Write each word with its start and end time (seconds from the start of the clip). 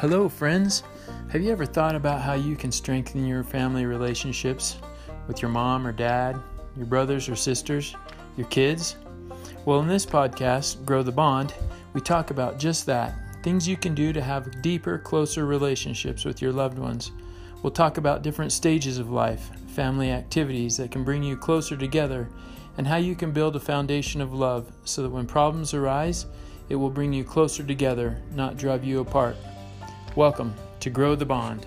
Hello, 0.00 0.28
friends. 0.28 0.82
Have 1.30 1.40
you 1.40 1.52
ever 1.52 1.64
thought 1.64 1.94
about 1.94 2.20
how 2.20 2.34
you 2.34 2.56
can 2.56 2.72
strengthen 2.72 3.24
your 3.24 3.44
family 3.44 3.86
relationships 3.86 4.76
with 5.28 5.40
your 5.40 5.52
mom 5.52 5.86
or 5.86 5.92
dad, 5.92 6.36
your 6.76 6.86
brothers 6.86 7.28
or 7.28 7.36
sisters, 7.36 7.94
your 8.36 8.48
kids? 8.48 8.96
Well, 9.64 9.78
in 9.78 9.86
this 9.86 10.04
podcast, 10.04 10.84
Grow 10.84 11.04
the 11.04 11.12
Bond, 11.12 11.54
we 11.92 12.00
talk 12.00 12.32
about 12.32 12.58
just 12.58 12.86
that 12.86 13.14
things 13.44 13.68
you 13.68 13.76
can 13.76 13.94
do 13.94 14.12
to 14.12 14.20
have 14.20 14.60
deeper, 14.62 14.98
closer 14.98 15.46
relationships 15.46 16.24
with 16.24 16.42
your 16.42 16.52
loved 16.52 16.78
ones. 16.78 17.12
We'll 17.62 17.70
talk 17.70 17.96
about 17.96 18.22
different 18.22 18.50
stages 18.50 18.98
of 18.98 19.12
life, 19.12 19.48
family 19.68 20.10
activities 20.10 20.76
that 20.76 20.90
can 20.90 21.04
bring 21.04 21.22
you 21.22 21.36
closer 21.36 21.76
together, 21.76 22.28
and 22.78 22.86
how 22.86 22.96
you 22.96 23.14
can 23.14 23.30
build 23.30 23.54
a 23.54 23.60
foundation 23.60 24.20
of 24.20 24.34
love 24.34 24.72
so 24.84 25.02
that 25.02 25.10
when 25.10 25.26
problems 25.26 25.72
arise, 25.72 26.26
it 26.68 26.74
will 26.74 26.90
bring 26.90 27.12
you 27.12 27.22
closer 27.22 27.62
together, 27.62 28.20
not 28.34 28.56
drive 28.56 28.82
you 28.82 28.98
apart. 28.98 29.36
Welcome 30.16 30.54
to 30.78 30.90
Grow 30.90 31.16
the 31.16 31.26
Bond. 31.26 31.66